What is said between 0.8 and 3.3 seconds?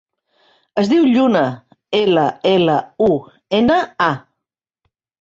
Es diu Lluna: ela, ela, u,